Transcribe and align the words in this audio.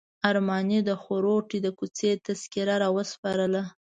ارماني 0.29 0.79
د 0.89 0.91
خروټو 1.03 1.57
د 1.65 1.67
کوڅې 1.79 2.11
تذکره 2.25 2.75
راوسپارله. 2.83 3.63